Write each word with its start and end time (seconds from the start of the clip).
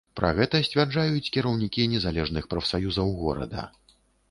Пра 0.19 0.29
гэта 0.37 0.61
сцвярджаюць 0.67 1.31
кіраўнікі 1.35 1.85
незалежных 1.93 2.51
прафсаюзаў 2.55 3.15
горада. 3.23 3.71